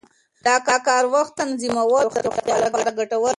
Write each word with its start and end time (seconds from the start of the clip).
د 0.45 0.47
کار 0.87 1.03
وخت 1.13 1.31
تنظیمول 1.41 2.05
د 2.13 2.17
روغتیا 2.25 2.55
لپاره 2.65 2.89
ګټور 2.99 3.21
دي. 3.29 3.29